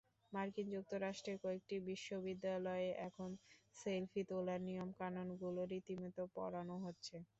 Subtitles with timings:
[0.33, 3.29] মার্কিন যুক্তরাষ্ট্রের কয়েকটি বিশ্ববিদ্যালয়ে এখন
[3.75, 7.15] সেলফি তোলার নিয়মকানুনগুলো রীতিমতো পড়ানো হচ্ছে।